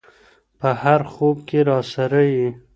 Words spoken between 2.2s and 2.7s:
یې